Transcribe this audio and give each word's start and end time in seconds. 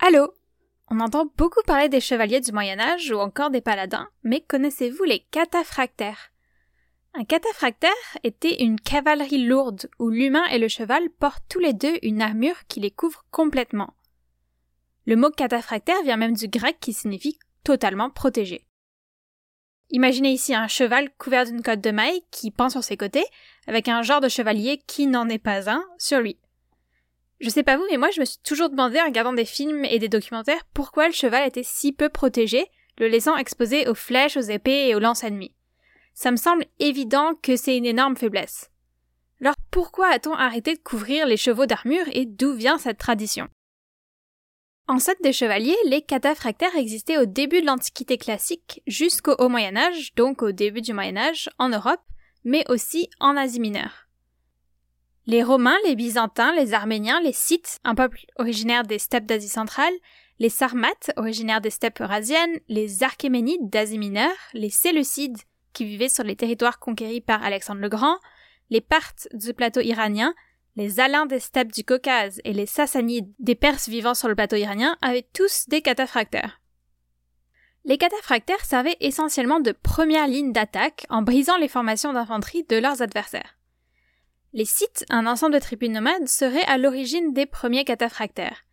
Allô? 0.00 0.34
On 0.90 1.00
entend 1.00 1.32
beaucoup 1.36 1.62
parler 1.64 1.88
des 1.88 2.00
chevaliers 2.00 2.40
du 2.40 2.52
Moyen 2.52 2.80
Âge 2.80 3.10
ou 3.12 3.18
encore 3.18 3.50
des 3.50 3.60
paladins, 3.60 4.08
mais 4.24 4.40
connaissez-vous 4.40 5.04
les 5.04 5.20
cataphractaires? 5.30 6.32
Un 7.14 7.24
cataphractaire 7.24 7.90
était 8.24 8.62
une 8.62 8.80
cavalerie 8.80 9.44
lourde 9.44 9.88
où 9.98 10.08
l'humain 10.08 10.44
et 10.46 10.58
le 10.58 10.68
cheval 10.68 11.08
portent 11.18 11.44
tous 11.48 11.60
les 11.60 11.72
deux 11.72 11.98
une 12.02 12.20
armure 12.20 12.66
qui 12.68 12.80
les 12.80 12.90
couvre 12.90 13.24
complètement. 13.30 13.94
Le 15.06 15.16
mot 15.16 15.30
cataphractaire 15.30 16.02
vient 16.02 16.16
même 16.16 16.34
du 16.34 16.48
grec 16.48 16.78
qui 16.80 16.92
signifie 16.92 17.38
totalement 17.64 18.10
protégé. 18.10 18.66
Imaginez 19.90 20.30
ici 20.30 20.54
un 20.54 20.68
cheval 20.68 21.10
couvert 21.18 21.44
d'une 21.44 21.62
cotte 21.62 21.80
de 21.80 21.90
maille 21.90 22.22
qui 22.30 22.50
pend 22.50 22.70
sur 22.70 22.82
ses 22.82 22.96
côtés, 22.96 23.24
avec 23.66 23.88
un 23.88 24.02
genre 24.02 24.20
de 24.20 24.28
chevalier 24.28 24.82
qui 24.86 25.06
n'en 25.06 25.28
est 25.28 25.38
pas 25.38 25.70
un 25.70 25.84
sur 25.98 26.20
lui. 26.20 26.38
Je 27.40 27.50
sais 27.50 27.62
pas 27.62 27.76
vous, 27.76 27.84
mais 27.90 27.96
moi 27.96 28.10
je 28.10 28.20
me 28.20 28.24
suis 28.24 28.38
toujours 28.44 28.70
demandé 28.70 29.00
en 29.00 29.06
regardant 29.06 29.32
des 29.32 29.44
films 29.44 29.84
et 29.84 29.98
des 29.98 30.08
documentaires 30.08 30.64
pourquoi 30.72 31.08
le 31.08 31.12
cheval 31.12 31.46
était 31.46 31.64
si 31.64 31.92
peu 31.92 32.08
protégé, 32.08 32.66
le 32.98 33.08
laissant 33.08 33.36
exposé 33.36 33.88
aux 33.88 33.94
flèches, 33.94 34.36
aux 34.36 34.40
épées 34.40 34.88
et 34.88 34.94
aux 34.94 35.00
lances 35.00 35.24
ennemies. 35.24 35.54
Ça 36.14 36.30
me 36.30 36.36
semble 36.36 36.66
évident 36.78 37.34
que 37.42 37.56
c'est 37.56 37.76
une 37.76 37.86
énorme 37.86 38.16
faiblesse. 38.16 38.70
Alors 39.40 39.56
pourquoi 39.70 40.08
a-t-on 40.08 40.34
arrêté 40.34 40.74
de 40.74 40.80
couvrir 40.80 41.26
les 41.26 41.36
chevaux 41.36 41.66
d'armure 41.66 42.06
et 42.12 42.26
d'où 42.26 42.52
vient 42.54 42.78
cette 42.78 42.98
tradition? 42.98 43.48
Ancêtres 44.88 45.22
des 45.22 45.32
chevaliers, 45.32 45.76
les 45.86 46.02
cataphractaires 46.02 46.76
existaient 46.76 47.18
au 47.18 47.24
début 47.24 47.60
de 47.60 47.66
l'Antiquité 47.66 48.18
classique 48.18 48.82
jusqu'au 48.86 49.34
Haut 49.38 49.48
Moyen 49.48 49.76
Âge, 49.76 50.12
donc 50.16 50.42
au 50.42 50.50
début 50.52 50.80
du 50.80 50.92
Moyen 50.92 51.16
Âge, 51.16 51.48
en 51.58 51.68
Europe, 51.68 52.02
mais 52.44 52.64
aussi 52.68 53.08
en 53.20 53.36
Asie 53.36 53.60
mineure. 53.60 54.08
Les 55.26 55.44
Romains, 55.44 55.78
les 55.86 55.94
Byzantins, 55.94 56.52
les 56.56 56.74
Arméniens, 56.74 57.20
les 57.20 57.32
Scythes, 57.32 57.78
un 57.84 57.94
peuple 57.94 58.26
originaire 58.36 58.82
des 58.82 58.98
steppes 58.98 59.26
d'Asie 59.26 59.48
centrale, 59.48 59.94
les 60.40 60.48
Sarmates, 60.48 61.12
originaires 61.16 61.60
des 61.60 61.70
steppes 61.70 62.00
eurasiennes, 62.00 62.58
les 62.68 63.04
Archéménides 63.04 63.70
d'Asie 63.70 63.98
mineure, 63.98 64.34
les 64.52 64.70
Séleucides, 64.70 65.38
qui 65.72 65.84
vivaient 65.84 66.08
sur 66.08 66.24
les 66.24 66.34
territoires 66.34 66.80
conquéris 66.80 67.20
par 67.20 67.44
Alexandre 67.44 67.80
le 67.80 67.88
Grand, 67.88 68.18
les 68.68 68.80
Parthes 68.80 69.28
du 69.32 69.54
plateau 69.54 69.80
iranien, 69.80 70.34
les 70.76 71.00
Alains 71.00 71.26
des 71.26 71.40
steppes 71.40 71.72
du 71.72 71.84
Caucase 71.84 72.40
et 72.44 72.52
les 72.52 72.66
Sassanides 72.66 73.32
des 73.38 73.54
Perses 73.54 73.88
vivant 73.88 74.14
sur 74.14 74.28
le 74.28 74.34
plateau 74.34 74.56
iranien 74.56 74.96
avaient 75.02 75.26
tous 75.34 75.68
des 75.68 75.82
cataphractaires. 75.82 76.60
Les 77.84 77.98
cataphractaires 77.98 78.64
servaient 78.64 78.96
essentiellement 79.00 79.60
de 79.60 79.72
première 79.72 80.28
ligne 80.28 80.52
d'attaque 80.52 81.04
en 81.10 81.22
brisant 81.22 81.58
les 81.58 81.68
formations 81.68 82.12
d'infanterie 82.12 82.64
de 82.64 82.76
leurs 82.76 83.02
adversaires. 83.02 83.58
Les 84.52 84.64
Scythes, 84.64 85.04
un 85.10 85.26
ensemble 85.26 85.54
de 85.54 85.58
tribus 85.58 85.90
nomades, 85.90 86.28
seraient 86.28 86.64
à 86.64 86.78
l'origine 86.78 87.32
des 87.32 87.46
premiers 87.46 87.84
cataphractaires. 87.84 88.64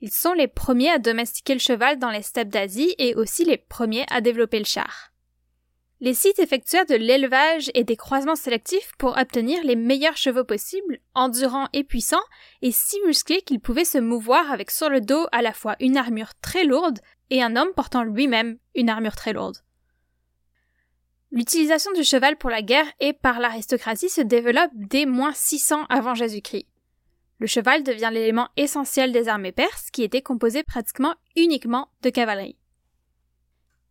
Ils 0.00 0.12
sont 0.12 0.32
les 0.32 0.48
premiers 0.48 0.90
à 0.90 0.98
domestiquer 0.98 1.54
le 1.54 1.60
cheval 1.60 1.98
dans 1.98 2.10
les 2.10 2.22
steppes 2.22 2.48
d'Asie 2.48 2.94
et 2.98 3.14
aussi 3.14 3.44
les 3.44 3.58
premiers 3.58 4.06
à 4.10 4.20
développer 4.20 4.58
le 4.58 4.64
char. 4.64 5.09
Les 6.02 6.14
sites 6.14 6.38
effectuèrent 6.38 6.86
de 6.86 6.94
l'élevage 6.94 7.70
et 7.74 7.84
des 7.84 7.96
croisements 7.96 8.34
sélectifs 8.34 8.92
pour 8.98 9.18
obtenir 9.18 9.62
les 9.64 9.76
meilleurs 9.76 10.16
chevaux 10.16 10.44
possibles, 10.44 10.98
endurants 11.14 11.68
et 11.74 11.84
puissants, 11.84 12.24
et 12.62 12.72
si 12.72 12.96
musclés 13.06 13.42
qu'ils 13.42 13.60
pouvaient 13.60 13.84
se 13.84 13.98
mouvoir 13.98 14.50
avec 14.50 14.70
sur 14.70 14.88
le 14.88 15.02
dos 15.02 15.26
à 15.30 15.42
la 15.42 15.52
fois 15.52 15.76
une 15.78 15.98
armure 15.98 16.32
très 16.40 16.64
lourde 16.64 17.00
et 17.28 17.42
un 17.42 17.54
homme 17.54 17.72
portant 17.76 18.02
lui-même 18.02 18.56
une 18.74 18.88
armure 18.88 19.14
très 19.14 19.34
lourde. 19.34 19.58
L'utilisation 21.32 21.92
du 21.92 22.02
cheval 22.02 22.38
pour 22.38 22.48
la 22.48 22.62
guerre 22.62 22.90
et 22.98 23.12
par 23.12 23.38
l'aristocratie 23.38 24.08
se 24.08 24.22
développe 24.22 24.72
dès 24.74 25.04
moins 25.04 25.34
600 25.34 25.84
avant 25.90 26.14
Jésus-Christ. 26.14 26.66
Le 27.38 27.46
cheval 27.46 27.82
devient 27.82 28.10
l'élément 28.10 28.48
essentiel 28.56 29.12
des 29.12 29.28
armées 29.28 29.52
perses 29.52 29.90
qui 29.90 30.02
étaient 30.02 30.22
composées 30.22 30.62
pratiquement 30.62 31.14
uniquement 31.36 31.88
de 32.02 32.10
cavalerie. 32.10 32.59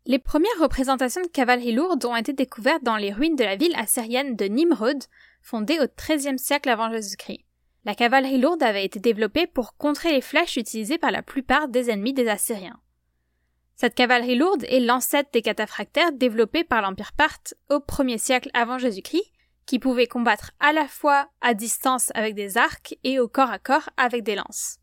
Les 0.05 0.19
premières 0.19 0.59
représentations 0.59 1.21
de 1.21 1.27
cavalerie 1.27 1.73
lourde 1.73 2.03
ont 2.05 2.15
été 2.15 2.33
découvertes 2.33 2.83
dans 2.83 2.97
les 2.97 3.11
ruines 3.11 3.35
de 3.35 3.43
la 3.43 3.55
ville 3.55 3.75
assyrienne 3.75 4.35
de 4.35 4.45
Nimrod, 4.45 5.03
fondée 5.41 5.79
au 5.79 5.85
XIIIe 5.97 6.39
siècle 6.39 6.69
avant 6.69 6.91
Jésus-Christ. 6.91 7.45
La 7.85 7.95
cavalerie 7.95 8.39
lourde 8.39 8.63
avait 8.63 8.85
été 8.85 8.99
développée 8.99 9.47
pour 9.47 9.77
contrer 9.77 10.11
les 10.11 10.21
flèches 10.21 10.57
utilisées 10.57 10.97
par 10.97 11.11
la 11.11 11.21
plupart 11.21 11.67
des 11.67 11.89
ennemis 11.89 12.13
des 12.13 12.27
Assyriens. 12.27 12.79
Cette 13.75 13.95
cavalerie 13.95 14.35
lourde 14.35 14.65
est 14.67 14.81
l'ancêtre 14.81 15.29
des 15.31 15.41
cataphractaires 15.41 16.11
développés 16.11 16.65
par 16.65 16.81
l'Empire 16.81 17.13
parthe 17.13 17.53
au 17.69 17.77
1er 17.77 18.17
siècle 18.17 18.49
avant 18.53 18.77
Jésus-Christ, 18.77 19.31
qui 19.65 19.79
pouvaient 19.79 20.07
combattre 20.07 20.51
à 20.59 20.73
la 20.73 20.87
fois 20.87 21.29
à 21.39 21.53
distance 21.53 22.11
avec 22.15 22.35
des 22.35 22.57
arcs 22.57 22.97
et 23.03 23.19
au 23.19 23.27
corps 23.27 23.51
à 23.51 23.59
corps 23.59 23.89
avec 23.95 24.23
des 24.23 24.35
lances. 24.35 24.78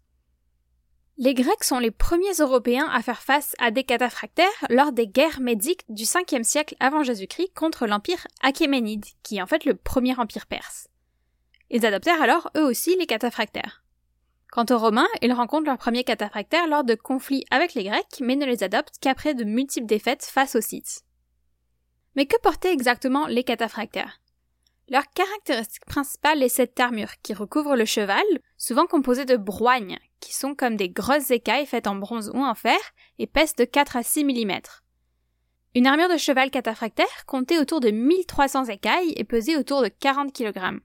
Les 1.19 1.33
Grecs 1.33 1.65
sont 1.65 1.79
les 1.79 1.91
premiers 1.91 2.35
Européens 2.41 2.91
à 2.93 3.01
faire 3.01 3.23
face 3.23 3.55
à 3.59 3.71
des 3.71 3.85
cataphractaires 3.85 4.47
lors 4.69 4.93
des 4.93 5.07
guerres 5.07 5.41
médiques 5.41 5.85
du 5.89 6.05
5e 6.05 6.43
siècle 6.43 6.77
avant 6.79 7.03
Jésus-Christ 7.05 7.55
contre 7.55 7.87
l'empire 7.87 8.27
achéménide, 8.43 9.07
qui 9.23 9.39
est 9.39 9.43
en 9.43 9.47
fait 9.47 9.65
le 9.65 9.75
premier 9.75 10.15
empire 10.19 10.45
perse. 10.45 10.89
Ils 11.71 11.87
adoptèrent 11.87 12.21
alors 12.21 12.51
eux 12.55 12.65
aussi 12.65 12.97
les 12.97 13.07
cataphractaires. 13.07 13.83
Quant 14.51 14.67
aux 14.69 14.79
Romains, 14.79 15.09
ils 15.23 15.33
rencontrent 15.33 15.65
leurs 15.65 15.79
premiers 15.79 16.05
cataphractaires 16.05 16.69
lors 16.69 16.85
de 16.85 16.95
conflits 16.95 17.47
avec 17.51 17.73
les 17.73 17.85
Grecs, 17.85 18.21
mais 18.21 18.37
ne 18.37 18.45
les 18.45 18.63
adoptent 18.63 18.99
qu'après 19.01 19.33
de 19.33 19.45
multiples 19.45 19.87
défaites 19.87 20.25
face 20.25 20.55
aux 20.55 20.61
Scythes. 20.61 21.01
Mais 22.15 22.27
que 22.27 22.39
portaient 22.43 22.75
exactement 22.75 23.27
les 23.27 23.43
cataphractaires? 23.43 24.21
Leur 24.89 25.05
caractéristique 25.15 25.85
principale 25.85 26.43
est 26.43 26.49
cette 26.49 26.79
armure 26.79 27.13
qui 27.23 27.35
recouvre 27.35 27.77
le 27.77 27.85
cheval, 27.85 28.25
souvent 28.57 28.87
composée 28.87 29.25
de 29.25 29.37
broignes, 29.37 29.99
qui 30.21 30.33
sont 30.33 30.55
comme 30.55 30.77
des 30.77 30.89
grosses 30.89 31.31
écailles 31.31 31.67
faites 31.67 31.87
en 31.87 31.97
bronze 31.97 32.31
ou 32.35 32.39
en 32.39 32.55
fer 32.55 32.79
et 33.19 33.27
pèsent 33.27 33.57
de 33.57 33.65
4 33.65 33.97
à 33.97 34.03
6 34.03 34.25
mm. 34.25 34.61
Une 35.75 35.87
armure 35.87 36.09
de 36.09 36.17
cheval 36.17 36.51
cataphractaire 36.51 37.27
comptait 37.27 37.59
autour 37.59 37.81
de 37.81 37.91
1300 37.91 38.67
écailles 38.67 39.13
et 39.17 39.25
pesait 39.25 39.57
autour 39.57 39.83
de 39.83 39.89
40 39.89 40.33
kg. 40.33 40.81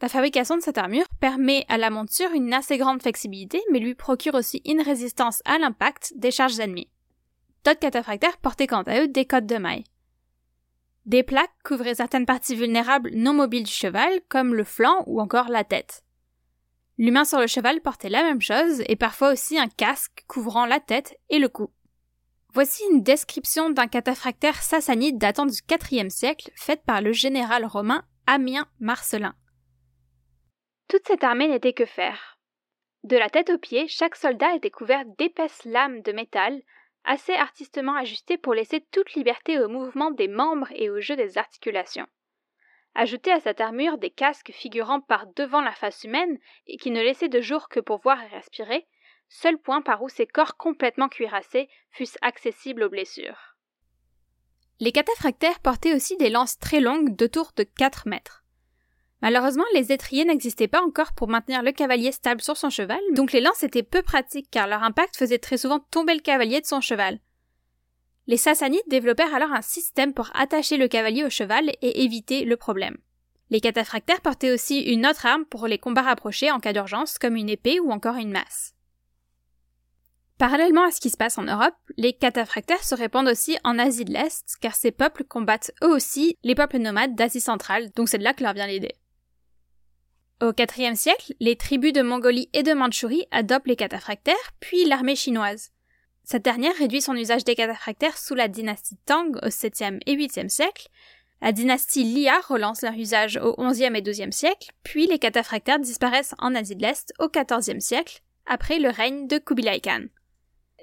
La 0.00 0.08
fabrication 0.08 0.56
de 0.56 0.62
cette 0.62 0.78
armure 0.78 1.08
permet 1.20 1.64
à 1.68 1.78
la 1.78 1.90
monture 1.90 2.32
une 2.34 2.52
assez 2.52 2.78
grande 2.78 3.00
flexibilité, 3.00 3.62
mais 3.70 3.78
lui 3.78 3.94
procure 3.94 4.34
aussi 4.34 4.60
une 4.64 4.80
résistance 4.80 5.40
à 5.44 5.58
l'impact 5.58 6.14
des 6.16 6.32
charges 6.32 6.58
ennemies. 6.58 6.90
D'autres 7.64 7.78
cataphractaires 7.78 8.38
portaient 8.38 8.66
quant 8.66 8.82
à 8.82 9.02
eux 9.02 9.06
des 9.06 9.26
cottes 9.26 9.46
de 9.46 9.58
mailles. 9.58 9.84
Des 11.04 11.22
plaques 11.22 11.50
couvraient 11.64 11.96
certaines 11.96 12.26
parties 12.26 12.54
vulnérables 12.54 13.10
non 13.14 13.32
mobiles 13.32 13.64
du 13.64 13.72
cheval, 13.72 14.20
comme 14.28 14.54
le 14.54 14.64
flanc 14.64 15.02
ou 15.06 15.20
encore 15.20 15.48
la 15.48 15.64
tête. 15.64 16.04
L'humain 16.98 17.24
sur 17.24 17.40
le 17.40 17.46
cheval 17.46 17.80
portait 17.80 18.08
la 18.08 18.22
même 18.22 18.40
chose 18.40 18.82
et 18.86 18.96
parfois 18.96 19.32
aussi 19.32 19.58
un 19.58 19.68
casque 19.68 20.24
couvrant 20.28 20.66
la 20.66 20.78
tête 20.78 21.18
et 21.30 21.38
le 21.38 21.48
cou. 21.48 21.70
Voici 22.54 22.84
une 22.92 23.02
description 23.02 23.70
d'un 23.70 23.86
cataphractaire 23.86 24.62
sassanide 24.62 25.18
datant 25.18 25.46
du 25.46 25.58
IVe 25.90 26.10
siècle, 26.10 26.50
faite 26.54 26.82
par 26.84 27.00
le 27.00 27.12
général 27.12 27.64
romain 27.64 28.04
Amien 28.26 28.68
Marcelin. 28.78 29.34
Toute 30.88 31.06
cette 31.06 31.24
armée 31.24 31.48
n'était 31.48 31.72
que 31.72 31.86
fer. 31.86 32.38
De 33.04 33.16
la 33.16 33.30
tête 33.30 33.50
aux 33.50 33.58
pieds, 33.58 33.88
chaque 33.88 34.14
soldat 34.14 34.54
était 34.54 34.70
couvert 34.70 35.04
d'épaisses 35.18 35.64
lames 35.64 36.02
de 36.02 36.12
métal 36.12 36.60
assez 37.04 37.34
artistement 37.34 37.94
ajusté 37.94 38.38
pour 38.38 38.54
laisser 38.54 38.80
toute 38.92 39.14
liberté 39.14 39.58
au 39.58 39.68
mouvement 39.68 40.10
des 40.10 40.28
membres 40.28 40.68
et 40.72 40.90
au 40.90 41.00
jeu 41.00 41.16
des 41.16 41.38
articulations. 41.38 42.06
Ajoutez 42.94 43.32
à 43.32 43.40
cette 43.40 43.60
armure 43.60 43.98
des 43.98 44.10
casques 44.10 44.52
figurant 44.52 45.00
par 45.00 45.26
devant 45.34 45.62
la 45.62 45.72
face 45.72 46.04
humaine 46.04 46.38
et 46.66 46.76
qui 46.76 46.90
ne 46.90 47.02
laissaient 47.02 47.28
de 47.28 47.40
jour 47.40 47.68
que 47.68 47.80
pour 47.80 47.98
voir 47.98 48.22
et 48.22 48.28
respirer, 48.28 48.86
seul 49.28 49.58
point 49.58 49.80
par 49.80 50.02
où 50.02 50.08
ces 50.08 50.26
corps 50.26 50.56
complètement 50.56 51.08
cuirassés 51.08 51.68
fussent 51.90 52.18
accessibles 52.20 52.82
aux 52.82 52.90
blessures. 52.90 53.56
Les 54.78 54.92
cataphractaires 54.92 55.60
portaient 55.60 55.94
aussi 55.94 56.16
des 56.16 56.28
lances 56.28 56.58
très 56.58 56.80
longues 56.80 57.16
d'autour 57.16 57.52
de 57.56 57.62
4 57.62 58.08
mètres. 58.08 58.41
Malheureusement, 59.22 59.64
les 59.72 59.92
étriers 59.92 60.24
n'existaient 60.24 60.66
pas 60.66 60.82
encore 60.82 61.12
pour 61.12 61.28
maintenir 61.28 61.62
le 61.62 61.70
cavalier 61.70 62.10
stable 62.10 62.42
sur 62.42 62.56
son 62.56 62.70
cheval, 62.70 63.00
donc 63.12 63.30
les 63.30 63.40
lances 63.40 63.62
étaient 63.62 63.84
peu 63.84 64.02
pratiques 64.02 64.48
car 64.50 64.66
leur 64.66 64.82
impact 64.82 65.16
faisait 65.16 65.38
très 65.38 65.56
souvent 65.56 65.78
tomber 65.78 66.14
le 66.14 66.20
cavalier 66.20 66.60
de 66.60 66.66
son 66.66 66.80
cheval. 66.80 67.20
Les 68.26 68.36
Sassanides 68.36 68.82
développèrent 68.88 69.34
alors 69.34 69.52
un 69.52 69.62
système 69.62 70.12
pour 70.12 70.30
attacher 70.34 70.76
le 70.76 70.88
cavalier 70.88 71.24
au 71.24 71.30
cheval 71.30 71.70
et 71.82 72.02
éviter 72.02 72.44
le 72.44 72.56
problème. 72.56 72.98
Les 73.50 73.60
cataphractaires 73.60 74.22
portaient 74.22 74.52
aussi 74.52 74.80
une 74.80 75.06
autre 75.06 75.26
arme 75.26 75.44
pour 75.44 75.68
les 75.68 75.78
combats 75.78 76.02
rapprochés 76.02 76.50
en 76.50 76.58
cas 76.58 76.72
d'urgence, 76.72 77.18
comme 77.18 77.36
une 77.36 77.50
épée 77.50 77.78
ou 77.78 77.92
encore 77.92 78.16
une 78.16 78.32
masse. 78.32 78.74
Parallèlement 80.38 80.84
à 80.84 80.90
ce 80.90 81.00
qui 81.00 81.10
se 81.10 81.16
passe 81.16 81.38
en 81.38 81.44
Europe, 81.44 81.74
les 81.96 82.12
cataphractaires 82.12 82.82
se 82.82 82.96
répandent 82.96 83.28
aussi 83.28 83.56
en 83.62 83.78
Asie 83.78 84.04
de 84.04 84.12
l'Est, 84.12 84.56
car 84.60 84.74
ces 84.74 84.90
peuples 84.90 85.24
combattent 85.24 85.70
eux 85.84 85.92
aussi 85.92 86.38
les 86.42 86.56
peuples 86.56 86.78
nomades 86.78 87.14
d'Asie 87.14 87.40
centrale, 87.40 87.90
donc 87.94 88.08
c'est 88.08 88.18
de 88.18 88.24
là 88.24 88.34
que 88.34 88.42
leur 88.42 88.54
vient 88.54 88.66
l'idée. 88.66 88.96
Au 90.42 90.50
IVe 90.50 90.96
siècle, 90.96 91.34
les 91.38 91.54
tribus 91.54 91.92
de 91.92 92.02
Mongolie 92.02 92.48
et 92.52 92.64
de 92.64 92.72
Mandchourie 92.72 93.26
adoptent 93.30 93.68
les 93.68 93.76
cataphractaires, 93.76 94.34
puis 94.58 94.84
l'armée 94.84 95.14
chinoise. 95.14 95.70
Cette 96.24 96.42
dernière 96.42 96.74
réduit 96.74 97.00
son 97.00 97.14
usage 97.14 97.44
des 97.44 97.54
cataphractaires 97.54 98.18
sous 98.18 98.34
la 98.34 98.48
dynastie 98.48 98.96
Tang 99.06 99.36
au 99.36 99.46
7e 99.46 100.00
et 100.04 100.16
8e 100.16 100.48
siècle, 100.48 100.88
La 101.40 101.52
dynastie 101.52 102.02
Lia 102.02 102.40
relance 102.40 102.82
leur 102.82 102.94
usage 102.94 103.36
au 103.36 103.54
XIe 103.56 103.84
et 103.94 104.02
XIIe 104.02 104.32
siècle, 104.32 104.72
puis 104.82 105.06
les 105.06 105.20
cataphractaires 105.20 105.78
disparaissent 105.78 106.34
en 106.38 106.56
Asie 106.56 106.74
de 106.74 106.82
l'Est 106.82 107.14
au 107.20 107.28
XIVe 107.28 107.78
siècle, 107.78 108.20
après 108.44 108.80
le 108.80 108.88
règne 108.88 109.28
de 109.28 109.38
Kubilai 109.38 109.80
Khan. 109.80 110.06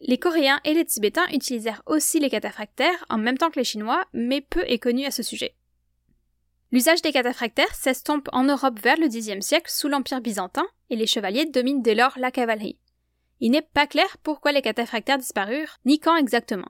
Les 0.03 0.17
Coréens 0.17 0.61
et 0.63 0.73
les 0.73 0.85
Tibétains 0.85 1.27
utilisèrent 1.33 1.83
aussi 1.85 2.21
les 2.21 2.29
cataphractaires 2.29 3.05
en 3.09 3.17
même 3.17 3.37
temps 3.37 3.49
que 3.49 3.59
les 3.59 3.65
Chinois, 3.65 4.05
mais 4.13 4.39
peu 4.39 4.63
est 4.67 4.79
connu 4.79 5.03
à 5.03 5.11
ce 5.11 5.21
sujet. 5.21 5.53
L'usage 6.71 7.01
des 7.01 7.11
cataphractaires 7.11 7.73
s'estompe 7.73 8.29
en 8.31 8.43
Europe 8.43 8.79
vers 8.79 8.97
le 8.97 9.07
Xe 9.07 9.43
siècle 9.43 9.71
sous 9.71 9.87
l'Empire 9.87 10.21
byzantin, 10.21 10.67
et 10.89 10.95
les 10.95 11.07
chevaliers 11.07 11.45
dominent 11.45 11.81
dès 11.81 11.95
lors 11.95 12.17
la 12.17 12.31
cavalerie. 12.31 12.79
Il 13.39 13.51
n'est 13.51 13.61
pas 13.61 13.87
clair 13.87 14.17
pourquoi 14.21 14.51
les 14.51 14.61
cataphractaires 14.61 15.17
disparurent, 15.17 15.77
ni 15.85 15.99
quand 15.99 16.15
exactement. 16.15 16.69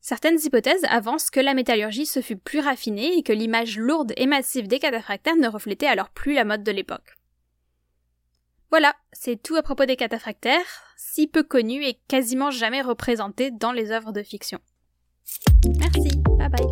Certaines 0.00 0.38
hypothèses 0.42 0.84
avancent 0.88 1.28
que 1.28 1.40
la 1.40 1.52
métallurgie 1.52 2.06
se 2.06 2.22
fut 2.22 2.36
plus 2.36 2.60
raffinée 2.60 3.18
et 3.18 3.22
que 3.22 3.34
l'image 3.34 3.76
lourde 3.76 4.14
et 4.16 4.26
massive 4.26 4.66
des 4.66 4.78
cataphractaires 4.78 5.36
ne 5.36 5.48
reflétait 5.48 5.86
alors 5.86 6.08
plus 6.08 6.32
la 6.32 6.44
mode 6.44 6.62
de 6.62 6.72
l'époque. 6.72 7.16
Voilà, 8.70 8.94
c'est 9.12 9.42
tout 9.42 9.56
à 9.56 9.62
propos 9.62 9.84
des 9.84 9.96
cataphractaires, 9.96 10.84
si 10.96 11.26
peu 11.26 11.42
connus 11.42 11.84
et 11.84 11.98
quasiment 12.08 12.50
jamais 12.50 12.80
représentés 12.80 13.50
dans 13.50 13.72
les 13.72 13.90
œuvres 13.90 14.12
de 14.12 14.22
fiction. 14.22 14.60
Merci, 15.78 16.10
bye 16.38 16.48
bye. 16.48 16.70